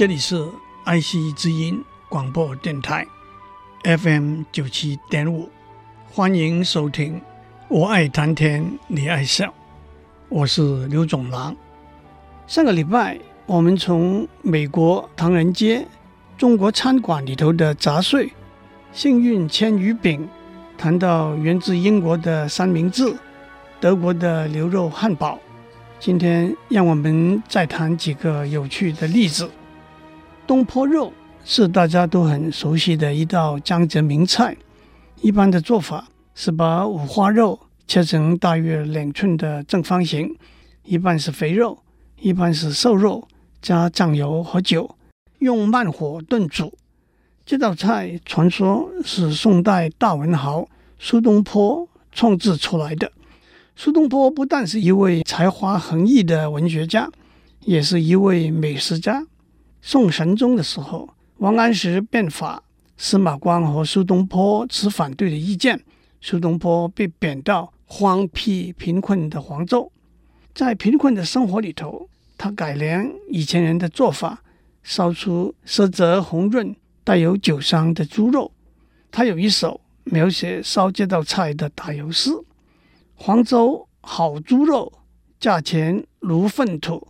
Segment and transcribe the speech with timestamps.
[0.00, 0.48] 这里是
[0.84, 3.06] 爱惜之音广播电台
[3.84, 5.46] ，FM 九七点五，
[6.10, 7.20] 欢迎收听。
[7.68, 9.52] 我爱谈天，你爱笑，
[10.30, 11.54] 我是刘总郎。
[12.46, 15.86] 上个礼拜，我们从美国唐人街
[16.38, 18.32] 中国餐馆里头的杂碎、
[18.94, 20.26] 幸运千鱼饼，
[20.78, 23.14] 谈到源自英国的三明治、
[23.78, 25.38] 德国的牛肉汉堡。
[25.98, 29.50] 今天，让我们再谈几个有趣的例子。
[30.50, 31.12] 东坡肉
[31.44, 34.56] 是大家都很熟悉的一道江浙名菜。
[35.20, 37.56] 一般的做法是把五花肉
[37.86, 40.36] 切成大约两寸的正方形，
[40.82, 41.78] 一半是肥肉，
[42.18, 43.28] 一半是瘦肉，
[43.62, 44.96] 加酱油和酒，
[45.38, 46.76] 用慢火炖煮。
[47.46, 50.66] 这道菜传说是宋代大文豪
[50.98, 53.12] 苏东坡创制出来的。
[53.76, 57.08] 苏东坡不但是一位才华横溢的文学家，
[57.60, 59.24] 也是一位美食家。
[59.82, 62.62] 宋神宗的时候，王安石变法，
[62.96, 65.82] 司马光和苏东坡持反对的意见，
[66.20, 69.90] 苏东坡被贬到荒僻贫困的黄州。
[70.54, 74.42] 在贫困的生活里头，他改良以前人的做法，
[74.82, 78.52] 烧出色泽红润、带有酒香的猪肉。
[79.10, 82.30] 他有一首描写烧这道菜的打油诗
[83.16, 84.92] ：“黄州好猪肉，
[85.38, 87.08] 价钱如粪土，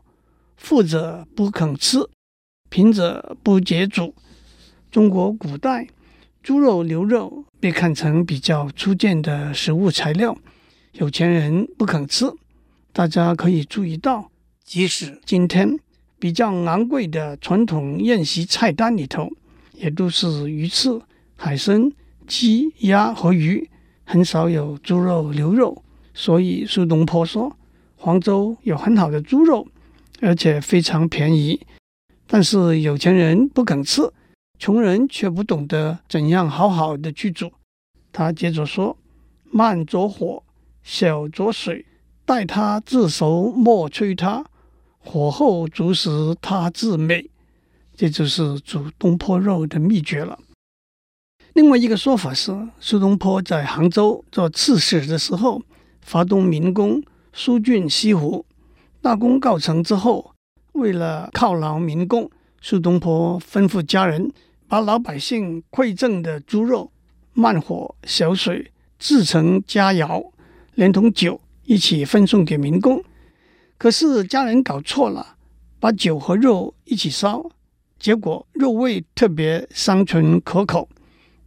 [0.56, 1.98] 富者不肯吃。”
[2.70, 4.14] 贫者不解煮。
[4.90, 5.88] 中国古代，
[6.42, 10.36] 猪肉、牛肉被看成比较粗贱的食物材料，
[10.92, 12.32] 有钱人不肯吃。
[12.92, 14.30] 大家可以注意到，
[14.64, 15.78] 即使今天
[16.18, 19.28] 比较昂贵的传统宴席菜单里头，
[19.74, 21.00] 也都是鱼翅、
[21.36, 21.92] 海参、
[22.26, 23.68] 鸡、鸭和鱼，
[24.04, 25.82] 很少有猪肉、牛肉。
[26.14, 27.56] 所以苏东坡说，
[27.96, 29.66] 黄州有很好的猪肉，
[30.20, 31.60] 而且非常便宜。
[32.32, 34.02] 但是有钱人不肯吃，
[34.56, 37.50] 穷人却不懂得怎样好好的去煮。
[38.12, 38.96] 他接着说
[39.50, 40.44] ：“慢着火，
[40.84, 41.84] 小着水，
[42.24, 44.44] 待它自熟，莫催它。
[45.00, 47.28] 火候足时，它自美。”
[47.96, 50.38] 这就是煮东坡肉的秘诀了。
[51.54, 55.60] 另外一个说法是，苏东坡在杭州做刺史的时候，
[56.00, 57.02] 发动民工
[57.32, 58.46] 疏浚西湖，
[59.02, 60.32] 大功告成之后。
[60.80, 62.30] 为了犒劳民工，
[62.62, 64.32] 苏东坡吩咐家人
[64.66, 66.90] 把老百姓馈赠的猪肉
[67.34, 70.30] 慢火小水制成佳肴，
[70.74, 73.04] 连同酒一起分送给民工。
[73.76, 75.36] 可是家人搞错了，
[75.78, 77.44] 把酒和肉一起烧，
[77.98, 80.88] 结果肉味特别香醇可口。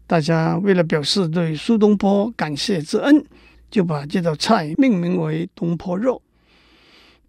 [0.06, 3.26] 大家为了表示对苏东坡感谢之恩，
[3.72, 6.22] 就把这道菜命名为东坡肉。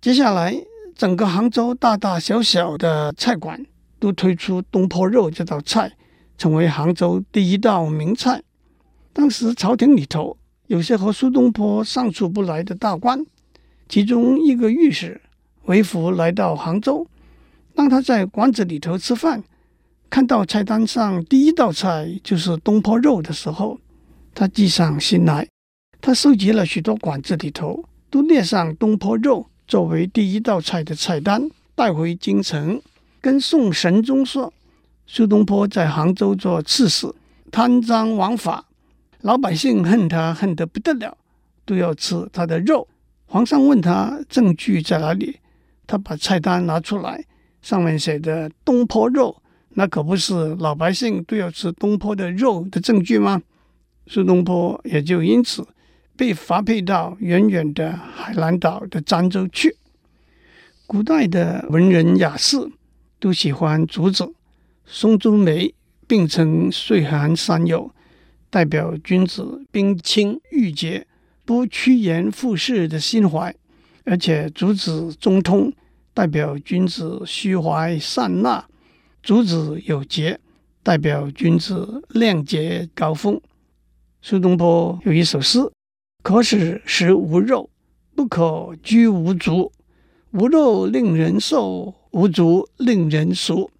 [0.03, 0.54] 接下来。
[0.94, 3.65] 整个杭州大大小小的菜馆
[3.99, 5.93] 都推出东坡肉这道菜，
[6.38, 8.43] 成为杭州第一道名菜。
[9.12, 10.37] 当时朝廷里头
[10.69, 13.25] 有些和苏东坡相处不来的大官，
[13.88, 15.21] 其中一个御史
[15.65, 17.06] 韦福来到杭州，
[17.75, 19.43] 当他在馆子里头吃饭，
[20.09, 23.78] 看到菜单上第一道菜就是东坡肉的时候，
[24.32, 25.49] 他计上心来，
[26.00, 29.47] 他收集了许多馆子里头都列上东坡肉。
[29.74, 32.80] 作为第一道菜的菜单带回京城，
[33.20, 34.54] 跟宋神宗说
[35.04, 37.12] ：“苏东坡在杭州做刺史，
[37.50, 38.66] 贪赃枉法，
[39.22, 41.18] 老百姓恨他恨得不得了，
[41.64, 42.86] 都要吃他的肉。”
[43.26, 45.40] 皇上问他证据在哪里，
[45.88, 47.25] 他把菜单拿出来，
[47.60, 49.43] 上面写的“东坡肉”，
[49.75, 53.43] 那可不是老百姓都要吃东坡的肉的证据吗？
[54.06, 55.66] 苏东坡也就因此。
[56.16, 59.76] 被发配到远远的海南岛的儋州去。
[60.87, 62.56] 古代的文人雅士
[63.19, 64.32] 都喜欢竹子，
[64.84, 65.75] 松竹梅
[66.06, 67.90] 并称岁寒三友，
[68.50, 71.06] 代表君子冰清玉洁、
[71.44, 73.50] 不趋炎附势的心怀；
[74.05, 75.72] 而且竹子中通，
[76.12, 78.66] 代表君子虚怀善纳；
[79.22, 80.38] 竹子有节，
[80.82, 83.40] 代表君子亮节高风。
[84.20, 85.74] 苏东坡有一首诗。
[86.25, 87.69] 可使食无肉，
[88.17, 89.71] 不可居无竹。
[90.31, 93.71] 无肉令人瘦，无足令人俗，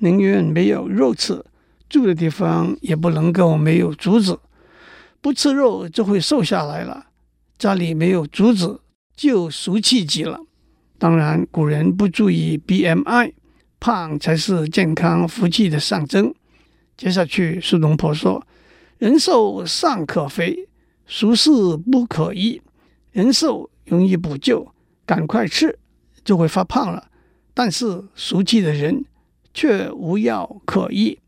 [0.00, 1.42] 宁愿没有肉吃，
[1.88, 4.38] 住的地方也不能够没有竹子。
[5.22, 7.06] 不吃肉就会瘦下来了，
[7.58, 8.82] 家里没有竹子
[9.16, 10.40] 就俗气极了。
[10.98, 13.32] 当然，古人不注意 BMI，
[13.80, 16.34] 胖才是健康福气的象征。
[16.98, 18.46] 接下去，苏东坡说
[18.98, 20.68] ：“人瘦尚可肥，
[21.08, 21.50] 俗事
[21.90, 22.60] 不可依。
[23.10, 24.72] 人瘦容易补救，
[25.04, 25.78] 赶快吃
[26.22, 27.08] 就会发胖了。
[27.54, 29.04] 但是俗气的人
[29.52, 31.18] 却无药可医。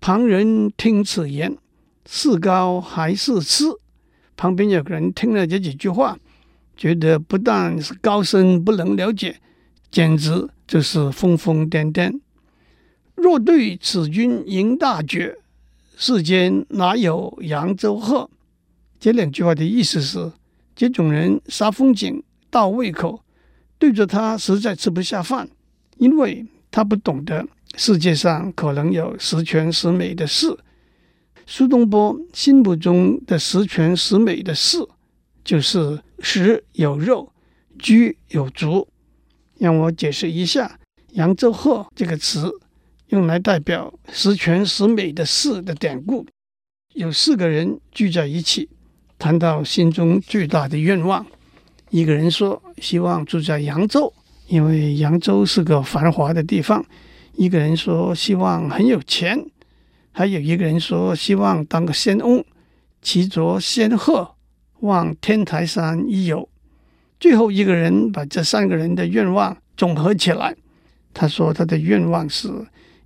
[0.00, 1.58] 旁人听此言，
[2.06, 3.64] 是高还是痴？
[4.36, 6.18] 旁边有个人听了这几句话，
[6.76, 9.40] 觉得不但是高深不能了解，
[9.90, 12.20] 简直就是疯疯癫癫。
[13.14, 15.38] 若对此君迎大爵，
[15.96, 18.30] 世间哪有扬州鹤？
[19.04, 20.32] 这两句话的意思是，
[20.74, 23.22] 这种人杀风景、倒胃口，
[23.76, 25.46] 对着他实在吃不下饭，
[25.98, 27.46] 因为他不懂得
[27.76, 30.56] 世界上可能有十全十美的事。
[31.44, 34.78] 苏东坡心目中的十全十美的事，
[35.44, 37.30] 就是食有肉，
[37.78, 38.88] 居有竹。
[39.58, 40.80] 让我解释一下
[41.12, 42.50] “扬州鹤”这个词。
[43.08, 46.24] 用来代表十全十美的事的典故，
[46.94, 48.70] 有四个人聚在一起，
[49.18, 51.24] 谈到心中最大的愿望。
[51.90, 54.12] 一个人说希望住在扬州，
[54.48, 56.82] 因为扬州是个繁华的地方；
[57.34, 59.38] 一个人说希望很有钱；
[60.12, 62.44] 还有一个人说希望当个仙翁，
[63.02, 64.34] 骑着仙鹤
[64.80, 66.48] 望天台山一游。
[67.18, 70.56] 最后一个人把这三个人的愿望总合起来，
[71.12, 72.50] 他说他的愿望是。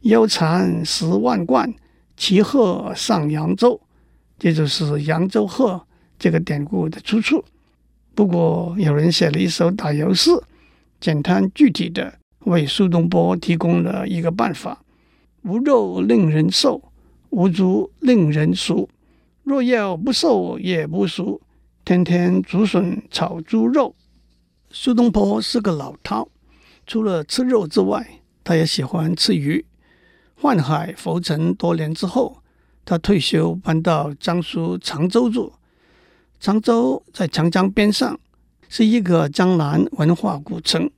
[0.03, 1.75] 腰缠十万贯，
[2.17, 3.81] 骑鹤上扬州，
[4.39, 5.85] 这就是扬州鹤
[6.19, 7.45] 这个典故的出处。
[8.15, 10.31] 不过，有人写了一首打油诗，
[11.01, 14.83] 简单具体的为苏东坡提供了一个办法：
[15.43, 16.83] 无肉令人瘦，
[17.31, 18.89] 无竹令人俗。
[19.45, 21.41] 若要不瘦也不俗，
[21.85, 23.95] 天天竹笋炒猪肉。
[24.71, 26.29] 苏东坡是个老饕，
[26.87, 29.65] 除了吃肉之外，他也喜欢吃鱼。
[30.41, 32.43] 宦海浮沉多年之后，
[32.85, 35.53] 他退休搬到江苏常州住。
[36.41, 38.19] 常州在长江边上，
[38.69, 40.91] 是一个江南文化古城，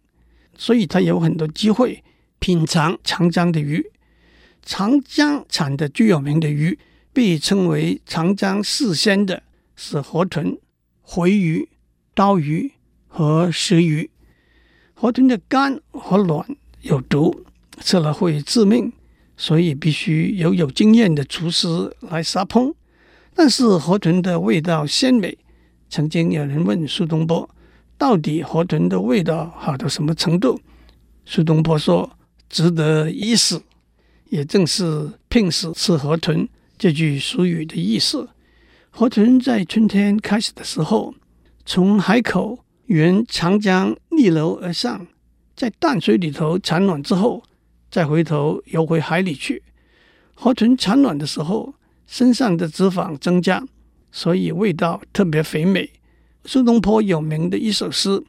[0.56, 2.02] 所以他有很多机会
[2.38, 3.90] 品尝长江的鱼。
[4.62, 6.78] 长江产的最有名的鱼，
[7.12, 9.42] 被称为长江四鲜的
[9.74, 10.58] 是河豚、
[11.00, 11.68] 回鱼、
[12.14, 12.72] 刀鱼
[13.08, 14.10] 和石鱼。
[14.92, 16.46] 河豚的肝和卵
[16.82, 17.44] 有毒，
[17.80, 18.92] 吃了会致命。
[19.38, 22.74] 所以必须由有经验的厨师来杀烹，
[23.34, 25.36] 但是河豚的味道鲜美。
[25.88, 27.48] 曾经有人问苏东坡，
[27.98, 30.60] 到底河豚的味道好到什么程度？
[31.24, 32.10] 苏东坡说
[32.48, 33.60] ：“值得一试。”
[34.30, 36.48] 也正是“拼死吃河豚”
[36.78, 38.28] 这句俗语的意思。
[38.90, 41.14] 河豚在春天开始的时候，
[41.64, 45.06] 从海口沿长江逆流而上，
[45.56, 47.42] 在淡水里头产卵之后。
[47.90, 49.64] 再回头游回海里去，
[50.36, 51.74] 河豚产卵的时候，
[52.10, 53.64] 身上的脂肪增加，
[54.10, 55.88] 所以味道特别肥美。
[56.44, 58.08] 苏东坡有名的一首诗《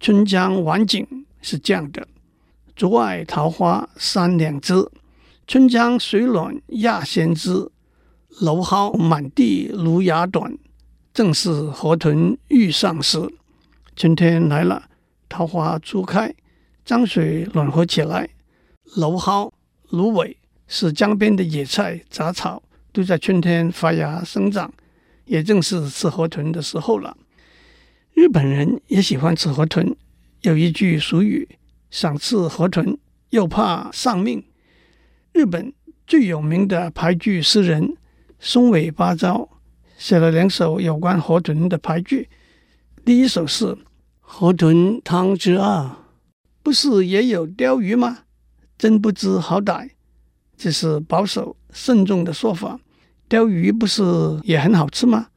[0.00, 1.06] 春江晚景》
[1.42, 2.08] 是这样的
[2.74, 4.90] ：“竹外桃花三两枝，
[5.46, 7.70] 春江水暖鸭先知。
[8.40, 10.56] 蒌蒿满地芦芽短，
[11.12, 13.20] 正是河豚欲上时。”
[13.94, 14.88] 春天来了，
[15.28, 16.34] 桃花初开，
[16.82, 18.30] 江水暖和起来。
[18.96, 19.52] 蒌蒿、
[19.90, 24.72] 芦苇是江边的野菜杂草，都在春天发芽生长，
[25.24, 27.16] 也正是吃河豚的时候了。
[28.14, 29.94] 日本人也喜欢吃河豚，
[30.42, 31.48] 有一句俗语
[31.90, 32.98] ：“想吃河豚，
[33.30, 34.42] 又怕丧命。”
[35.32, 35.72] 日本
[36.06, 37.96] 最有名的俳句诗人
[38.40, 39.48] 松尾芭蕉
[39.96, 42.28] 写了两首有关河豚的俳句。
[43.04, 43.66] 第一首是
[44.20, 46.06] 《河豚汤之》啊，
[46.62, 48.24] 不是也有鲷鱼吗？
[48.76, 49.90] 真不知好歹，
[50.56, 52.78] 这是保守慎重的说法。
[53.28, 54.02] 鯛鱼不是
[54.42, 55.28] 也很好吃吗？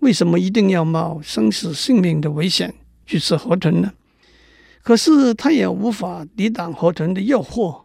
[0.00, 3.92] 为什么一定要冒生死性命的危险去吃河豚呢？
[4.82, 7.82] 可是他也无法抵挡河豚的诱惑。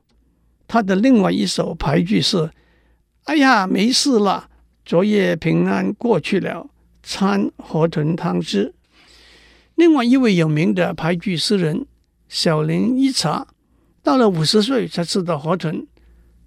[0.68, 2.50] 他的另外一首俳句是
[3.26, 4.50] ：“哎呀，没事了，
[4.86, 6.68] 昨夜平安过去了，
[7.04, 8.74] 餐河豚汤汁。”
[9.76, 11.86] 另外一位有名的俳句诗人
[12.30, 13.48] 小林一茶。
[14.02, 15.86] 到了五十岁才吃到河豚，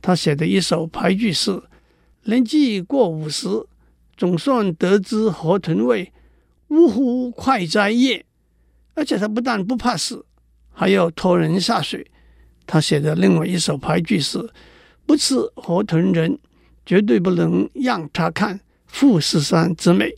[0.00, 1.62] 他写的一首俳句是
[2.25, 3.49] ：“年纪过五十，
[4.17, 6.12] 总算得知河豚味，
[6.69, 8.25] 呜呼快哉夜！”
[8.95, 10.25] 而且他不但不怕死，
[10.73, 12.11] 还要拖人下水，
[12.67, 14.50] 他写的另外一首俳句是
[15.07, 16.38] ：“不吃河豚人，
[16.85, 20.12] 绝对不能让他看富士山之美。”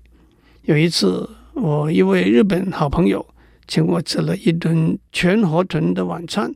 [0.62, 3.26] 有一次，我一位日本好朋友
[3.66, 6.54] 请我吃了一顿全河豚的晚餐，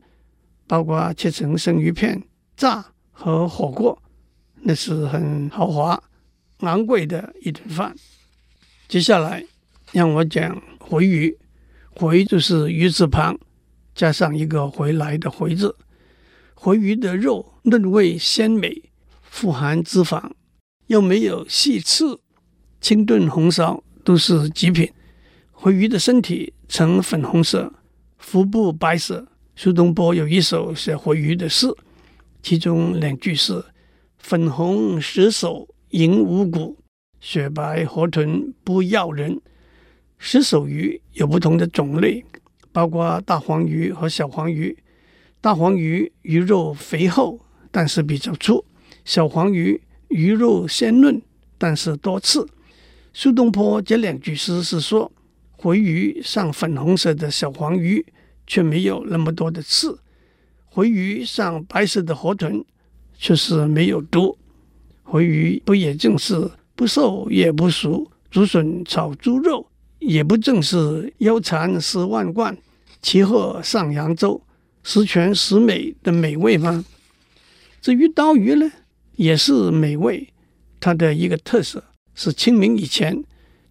[0.67, 2.23] 包括切成生鱼片、
[2.55, 2.85] 炸
[3.17, 3.97] 和火锅，
[4.61, 6.03] 那是很豪华、
[6.59, 7.95] 昂贵的一顿饭。
[8.89, 9.43] 接下来
[9.93, 11.35] 让我讲回鱼，
[11.95, 13.39] 回就是鱼字旁
[13.95, 15.75] 加上一个回来的回字。
[16.53, 18.83] 回鱼的肉嫩味鲜美，
[19.21, 20.31] 富含脂肪，
[20.87, 22.19] 又没有细刺，
[22.81, 24.91] 清炖红烧都是极品。
[25.51, 27.73] 回鱼的身体呈粉红色，
[28.17, 29.25] 腹部白色。
[29.55, 31.67] 苏东坡有一首写回鱼的诗，
[32.45, 33.65] 其中两句是
[34.19, 36.77] ：“粉红石首银无骨。”
[37.19, 39.41] 雪白河豚不要人。
[40.19, 42.23] 石首鱼有不同的种类，
[42.71, 44.77] 包括大黄鱼和小黄鱼。
[45.41, 47.39] 大黄鱼鱼肉肥厚，
[47.71, 48.63] 但是比较粗；
[49.03, 51.19] 小黄鱼鱼肉鲜嫩，
[51.57, 52.47] 但是多刺。
[53.11, 55.11] 苏东坡这两句诗是说，
[55.49, 58.05] 回鱼上粉红色的小黄鱼
[58.45, 59.99] 却没有那么多的刺，
[60.75, 62.61] 回鱼上白色的河豚
[63.17, 64.37] 却是没有毒。
[65.03, 66.51] 回鱼不也正是？
[66.75, 69.65] 不瘦也不熟，竹笋炒猪肉
[69.99, 72.57] 也不正是腰缠十万贯，
[73.01, 74.41] 骑鹤上扬州，
[74.83, 76.83] 十全十美的美味吗？
[77.81, 78.69] 至于刀鱼呢，
[79.15, 80.27] 也是美味。
[80.81, 81.81] 它的一个特色
[82.15, 83.23] 是清明以前，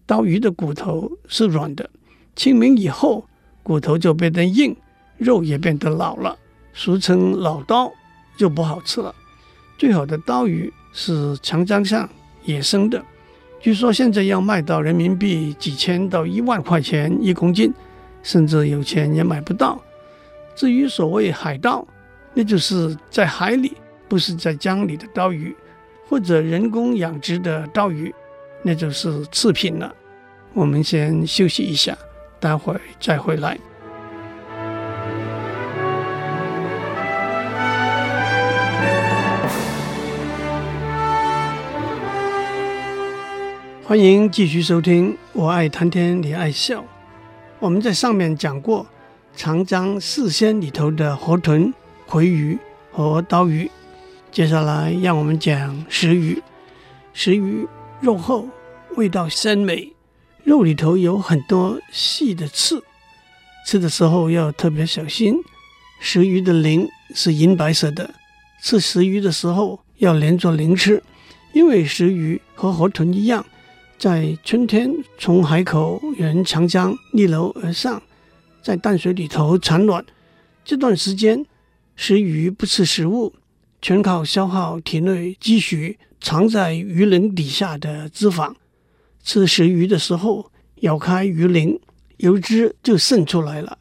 [0.07, 1.87] 刀鱼的骨头是软的；
[2.35, 3.29] 清明以后，
[3.61, 4.75] 骨头就变得硬，
[5.19, 6.35] 肉也变得老了，
[6.75, 7.91] 俗称老刀，
[8.37, 9.15] 就不好吃了。
[9.77, 12.07] 最好的刀鱼是长江上。
[12.43, 13.03] 野生的，
[13.59, 17.73] 据说现在要卖到人民币几千到一万块钱一公斤，
[18.21, 19.81] 甚至有钱也买不到。
[20.55, 21.83] 至于所谓海刀，
[22.35, 23.73] 那就是在海里，
[24.07, 25.55] 不是在江里的刀鱼，
[26.07, 28.13] 或者人工养殖的刀鱼，
[28.61, 29.91] 那就是次品了。
[30.53, 31.97] 我们先休息一下，
[32.39, 33.57] 待会儿再回来。
[43.87, 46.83] 欢迎继续收听，我爱谈天，你爱笑。
[47.59, 48.87] 我们在上面讲过
[49.35, 51.71] 长江四鲜里头的河豚、
[52.07, 52.57] 回鱼
[52.91, 53.69] 和刀鱼，
[54.31, 56.41] 接下来让我们讲石鱼。
[57.13, 57.67] 石鱼
[58.01, 58.49] 肉厚，
[58.95, 59.93] 味道鲜美，
[60.43, 62.83] 肉里头有很多细的刺，
[63.67, 65.35] 吃的时候要特别小心。
[65.99, 68.15] 石鱼的鳞是银白色的，
[68.63, 71.03] 吃石鱼的时候要连着鳞吃，
[71.53, 73.45] 因为石鱼和河豚一样。
[73.97, 78.01] 在春天从海口沿长江逆流而上，
[78.61, 80.05] 在淡水里头产卵。
[80.65, 81.45] 这段时间，
[81.95, 83.33] 食鱼不吃食物，
[83.81, 88.53] 全靠消耗体内积蓄藏在鱼鳞底下的脂肪。
[89.23, 91.79] 吃石鱼的时候，咬开鱼鳞，
[92.17, 93.77] 油脂就渗出来了。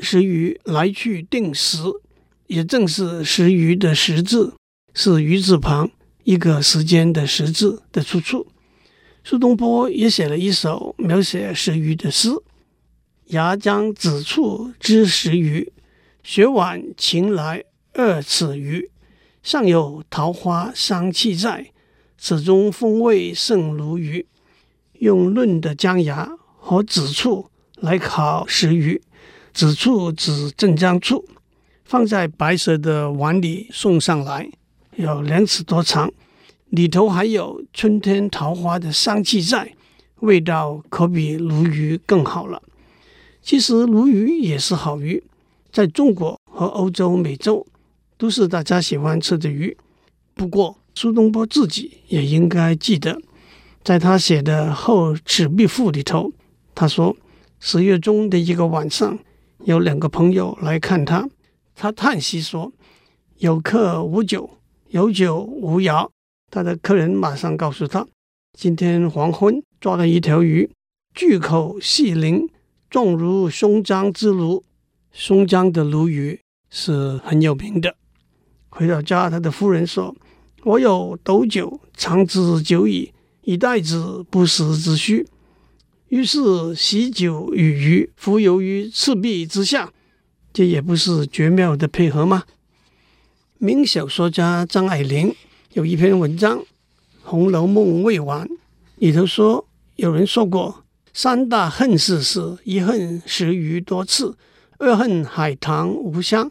[0.00, 1.78] 石鱼来去定时，
[2.46, 4.54] 也正是石鱼的“石”字，
[4.94, 5.90] 是鱼字旁
[6.22, 8.46] 一个时间的“时”字的出处。
[9.22, 12.30] 苏东坡也写了一首描写石鱼的诗
[13.28, 15.72] ：“牙将子处知石鱼，
[16.22, 18.90] 雪晚晴来二尺余。
[19.42, 21.70] 上有桃花香气在，
[22.18, 24.26] 此中风味胜鲈鱼。”
[25.00, 29.00] 用嫩的姜芽和子醋来烤石鱼，
[29.54, 31.26] 子醋指镇江醋，
[31.84, 34.50] 放在白色的碗里送上来，
[34.96, 36.12] 有两尺多长。
[36.70, 39.74] 里头还有春天桃花的香气在，
[40.20, 42.62] 味道可比鲈鱼更好了。
[43.42, 45.22] 其实鲈鱼也是好鱼，
[45.72, 47.66] 在中国和欧洲、美洲
[48.16, 49.76] 都是大家喜欢吃的鱼。
[50.34, 53.20] 不过苏东坡自己也应该记得，
[53.82, 56.32] 在他写的《后赤壁赋》里头，
[56.74, 57.16] 他说
[57.58, 59.18] 十月中的一个晚上，
[59.64, 61.28] 有两个朋友来看他，
[61.74, 62.72] 他叹息说
[63.38, 64.48] ：“有客无酒，
[64.90, 66.08] 有酒无肴。”
[66.50, 68.06] 他的客人马上告诉他，
[68.52, 70.68] 今天黄昏抓了一条鱼，
[71.14, 72.48] 巨口细鳞，
[72.90, 74.64] 状如松江之鲈。
[75.12, 77.94] 松江的鲈鱼是很有名的。
[78.68, 80.14] 回到家，他的夫人说
[80.62, 85.26] ：“我有斗酒，长之久矣，以待之不时之需。”
[86.08, 89.92] 于是喜酒与鱼浮游于赤壁之下，
[90.52, 92.44] 这也不是绝妙的配合吗？
[93.58, 95.34] 名小说家张爱玲。
[95.74, 96.58] 有一篇文章
[97.22, 98.44] 《红楼梦未完》，
[98.96, 104.36] 里头说，有人说过三大恨事是：一恨石鱼多刺，
[104.78, 106.50] 二恨海棠无香，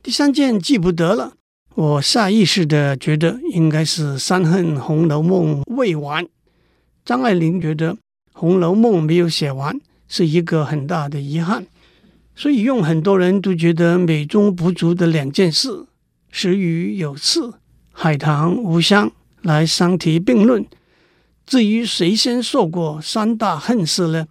[0.00, 1.32] 第三件记不得了，
[1.74, 6.24] 我下意识的觉得应该是《三恨红楼梦》未完。
[7.04, 7.94] 张爱玲觉得
[8.32, 9.76] 《红楼梦》没有写完
[10.06, 11.66] 是一个很大的遗憾，
[12.36, 15.86] 所以用很多人都觉得美中不足的两件事
[16.30, 17.54] “时雨有刺，
[17.98, 19.10] 海棠无香”
[19.40, 20.66] 来相提并论。
[21.46, 24.26] 至于谁先说过三大恨事呢？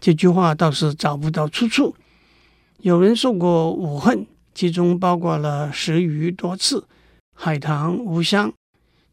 [0.00, 1.94] 这句话倒是找不到出处。
[2.80, 4.26] 有人说过五恨。
[4.52, 6.86] 其中包括了十余多次、
[7.34, 8.52] 海棠无香，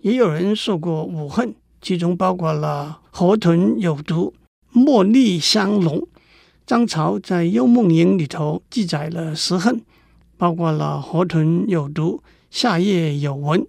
[0.01, 4.35] 也有人说过五恨，其中包括了河豚有毒、
[4.71, 6.07] 茉莉香浓。
[6.67, 9.81] 张潮在《幽梦影》里头记载了十恨，
[10.37, 13.65] 包括了河豚有毒、夏夜有蚊。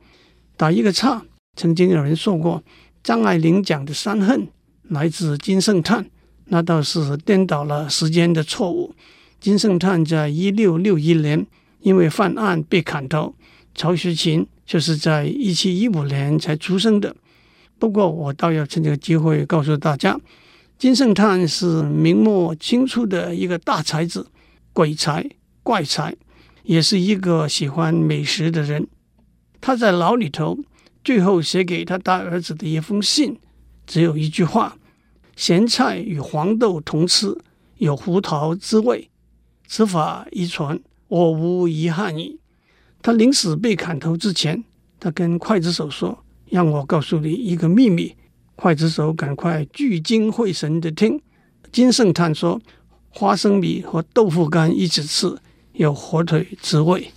[0.57, 1.23] 打一个岔，
[1.57, 2.63] 曾经有人说过
[3.03, 4.49] 张爱玲讲的三恨
[4.89, 6.07] 来自金圣叹，
[6.47, 8.95] 那倒是颠倒了时间的错误。
[9.41, 11.47] 金圣叹在一六六一年。
[11.85, 13.35] 因为犯案被砍头，
[13.75, 17.17] 曹雪芹就是在一七一五年才出生的。
[17.77, 20.17] 不过，我倒要趁这个机会告诉大家，
[20.79, 24.29] 金圣叹是明末清初的一个大才子，
[24.73, 25.29] 鬼才
[25.65, 26.15] 怪才，
[26.63, 28.87] 也是一个喜欢美食的人。
[29.63, 30.59] 他在牢里头
[31.03, 33.39] 最后写给他大儿子的一封信，
[33.87, 34.77] 只有一句话
[35.37, 37.39] ：“咸菜与黄豆同吃，
[37.79, 39.09] 有胡桃之味。”
[39.67, 40.79] 此法一传。
[41.09, 42.39] 我无遗憾矣。
[43.03, 44.65] 他临死被砍头之前，
[44.99, 48.17] 他跟刽子手说：“让我告诉你一个秘密。”
[48.57, 51.21] 刽子手赶快聚精会神地听。
[51.71, 52.61] 金圣叹说
[53.11, 55.37] ：“花生米和豆腐干一起吃，
[55.75, 57.13] 有火腿滋味。”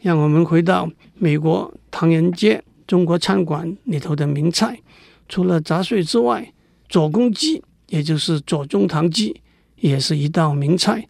[0.00, 4.80] 让我们回到美国唐人街中国餐馆里头的名菜，
[5.28, 6.52] 除了杂碎之外，
[6.88, 9.40] 左公鸡，也就是左宗棠鸡，
[9.76, 11.06] 也是一道名菜。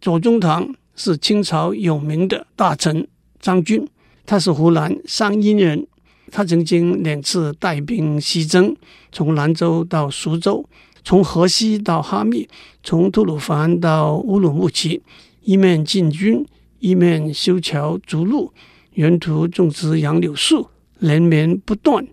[0.00, 0.74] 左宗棠。
[0.98, 3.06] 是清朝有名的大臣
[3.38, 3.86] 张军，
[4.24, 5.86] 他是湖南湘阴人。
[6.32, 8.74] 他曾经两次带兵西征，
[9.12, 10.66] 从兰州到苏州，
[11.04, 12.48] 从河西到哈密，
[12.82, 15.02] 从吐鲁番到乌鲁木齐，
[15.42, 16.46] 一面进军，
[16.86, 18.52] 一面修桥筑路，
[18.94, 20.68] 沿途种植杨柳树，
[21.00, 22.06] 连绵不断，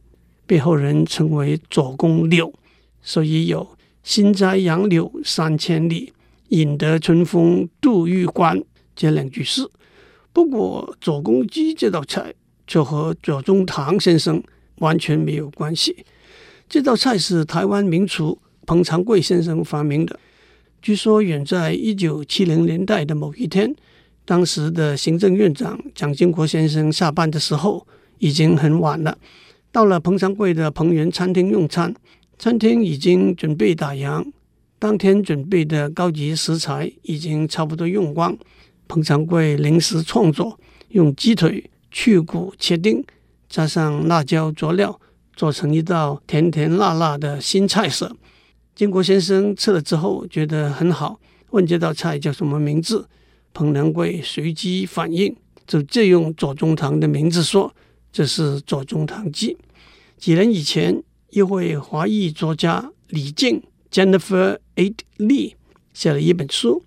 [0.47, 2.51] 被后人称为“左公柳”。
[3.03, 6.11] 所以有“新栽杨柳三千里，
[6.47, 8.63] 引得春风度玉关”。
[8.95, 9.69] 这两句诗，
[10.31, 12.33] 不过左公鸡这道菜
[12.65, 14.41] 却和左宗棠先生
[14.79, 16.03] 完全没有关系。
[16.67, 20.19] 这道菜是台湾名厨彭长贵先生发明的。
[20.81, 23.75] 据说远在一九七零年代的某一天，
[24.25, 27.85] 当时的行政院长蒋经国先生下班的时候
[28.19, 29.17] 已经很晚了，
[29.71, 31.93] 到了彭长贵的彭园餐厅用餐，
[32.39, 34.25] 餐厅已经准备打烊，
[34.79, 38.37] 当天准备的高级食材已经差不多用光。
[38.87, 40.59] 彭长贵临时创作，
[40.89, 43.03] 用鸡腿去骨切丁，
[43.49, 44.99] 加上辣椒佐料，
[45.35, 48.15] 做成一道甜甜辣辣的新菜色。
[48.75, 51.19] 经国先生吃了之后觉得很好，
[51.51, 53.07] 问这道菜叫什么名字。
[53.53, 55.35] 彭长贵随机反应，
[55.67, 57.73] 就借用左宗棠的名字说
[58.11, 59.57] ：“这是左宗棠记。”
[60.17, 63.61] 几年以前，一位华裔作家李静
[63.91, 64.93] （Jennifer A.
[65.17, 65.53] Lee）
[65.93, 66.83] 写了一本书。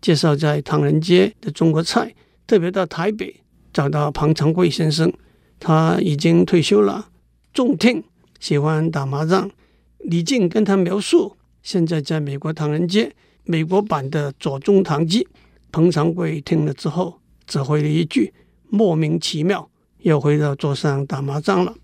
[0.00, 2.14] 介绍在唐人街的中国菜，
[2.46, 3.36] 特别到台北
[3.72, 5.12] 找到彭长贵先生，
[5.58, 7.10] 他已经退休了，
[7.52, 8.02] 重听
[8.38, 9.50] 喜欢打麻将。
[9.98, 15.28] 李静跟他描述，现在在美国唐人街美国版的左宗棠记。
[15.72, 18.32] 彭长贵听了之后，只回了一句
[18.68, 19.68] 莫名其妙，
[20.00, 21.74] 又回到桌上打麻将了。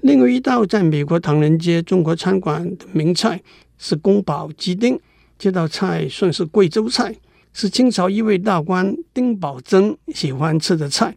[0.00, 3.42] 另外一道在美国唐人街中国餐馆的名菜
[3.78, 4.98] 是宫保鸡丁，
[5.38, 7.16] 这道菜算是贵州菜。
[7.52, 11.16] 是清朝一位大官丁宝桢喜欢吃的菜，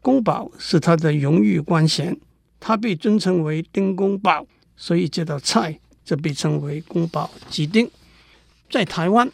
[0.00, 2.18] 宫保是他的荣誉官衔，
[2.58, 7.90] 他被尊称为丁公保，所以这道菜就被称为宫保鸡丁。
[8.70, 9.30] 在台湾，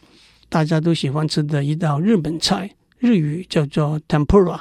[0.52, 4.60] 大家都喜欢吃的一道日本菜，日语叫做 Tempura，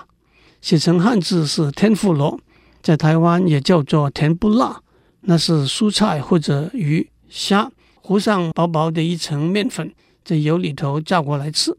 [0.62, 2.40] 写成汉字是天妇罗，
[2.82, 4.82] 在台湾也叫做甜不辣，
[5.20, 7.70] 那是蔬菜或者鱼虾
[8.02, 9.94] 糊上薄薄的一层面粉。
[10.24, 11.76] 在油里头炸过来吃。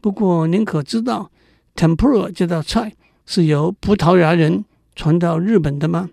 [0.00, 1.32] 不过您可知道
[1.74, 2.94] ，tempura 这道菜
[3.26, 6.10] 是由葡萄牙人传到日本的吗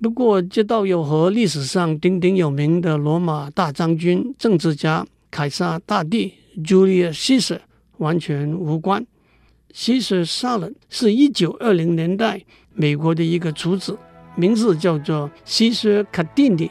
[0.00, 6.32] 不过这道有和历史上鼎鼎有名的罗马大将军、政治家凯撒大帝
[6.64, 7.60] （Julius Caesar）
[7.98, 9.06] 完全无关。
[9.74, 13.98] Caesar salad 是一九二零年代美国的一个厨子，
[14.34, 16.70] 名字叫做 Caesar Cardini，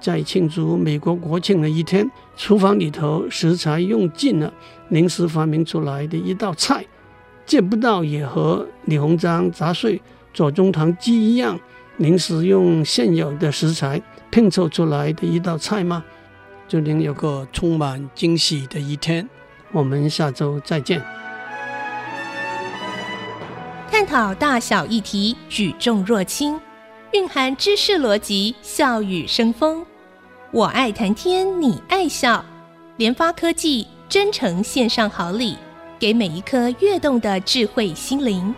[0.00, 4.50] 在庆祝美国国庆的一天，厨房里头食材用尽了，
[4.88, 6.86] 临时发明出来的一道菜。
[7.44, 10.00] 见不到也和李鸿章砸碎
[10.32, 11.58] 左宗棠鸡一样，
[11.96, 16.04] 临时用现有的食材拼凑出来的一道菜吗？
[16.68, 19.28] 祝您有个充满惊喜的一天。
[19.72, 21.02] 我们下周再见。
[23.90, 26.60] 探讨大小议题，举重若轻，
[27.12, 29.84] 蕴含知识逻辑，笑语生风。
[30.52, 32.44] 我爱谈天，你爱笑。
[32.96, 35.56] 联发科技真诚献上好礼，
[35.98, 38.54] 给每一颗跃动的智慧心灵。